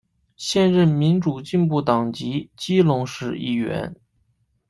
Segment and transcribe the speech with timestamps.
[0.35, 3.95] 现任民主进步党籍基隆市议员。